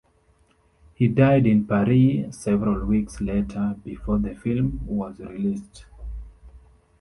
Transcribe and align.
He 0.95 1.07
died 1.07 1.45
in 1.45 1.67
Paris 1.67 2.35
several 2.35 2.87
weeks 2.87 3.21
later, 3.21 3.75
before 3.83 4.17
the 4.17 4.33
film 4.33 4.79
was 4.87 5.19
released. 5.19 5.85